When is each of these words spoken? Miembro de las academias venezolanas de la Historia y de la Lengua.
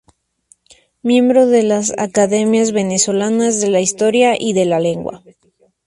Miembro 1.03 1.45
de 1.45 1.61
las 1.61 1.93
academias 1.99 2.71
venezolanas 2.71 3.61
de 3.61 3.69
la 3.69 3.81
Historia 3.81 4.33
y 4.35 4.53
de 4.53 4.65
la 4.65 4.79
Lengua. 4.79 5.21